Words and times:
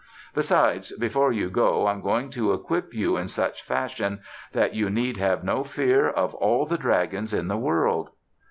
Besides, 0.33 0.93
before 0.97 1.31
you 1.31 1.51
go 1.51 1.85
I'm 1.85 2.01
going 2.01 2.31
to 2.31 2.53
equip 2.53 2.91
you 2.91 3.17
in 3.17 3.27
such 3.27 3.61
fashion 3.61 4.21
that 4.51 4.73
you 4.73 4.89
need 4.89 5.17
have 5.17 5.43
no 5.43 5.63
fear 5.63 6.09
of 6.09 6.33
all 6.33 6.65
the 6.65 6.75
dragons 6.79 7.35
in 7.35 7.49
the 7.49 7.55
world." 7.57 8.09